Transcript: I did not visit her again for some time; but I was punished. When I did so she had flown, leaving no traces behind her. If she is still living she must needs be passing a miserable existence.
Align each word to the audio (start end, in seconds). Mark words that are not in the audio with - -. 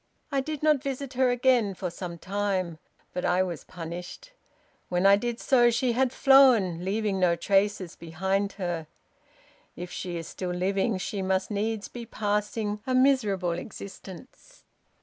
I 0.31 0.39
did 0.41 0.63
not 0.63 0.81
visit 0.81 1.13
her 1.13 1.29
again 1.29 1.75
for 1.75 1.91
some 1.91 2.17
time; 2.17 2.79
but 3.13 3.23
I 3.23 3.43
was 3.43 3.63
punished. 3.63 4.31
When 4.89 5.05
I 5.05 5.15
did 5.15 5.39
so 5.39 5.69
she 5.69 5.91
had 5.91 6.11
flown, 6.11 6.83
leaving 6.83 7.19
no 7.19 7.35
traces 7.35 7.95
behind 7.95 8.53
her. 8.53 8.87
If 9.75 9.91
she 9.91 10.17
is 10.17 10.27
still 10.27 10.49
living 10.55 10.97
she 10.97 11.21
must 11.21 11.51
needs 11.51 11.87
be 11.87 12.07
passing 12.07 12.79
a 12.87 12.95
miserable 12.95 13.51
existence. 13.51 14.63